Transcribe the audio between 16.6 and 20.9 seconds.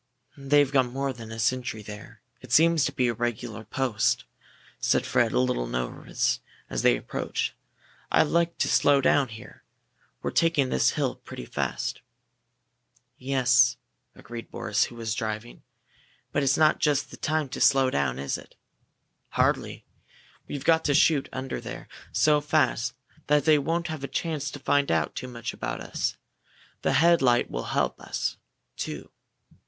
just the time to slow down, is it?" "Hardly. We've got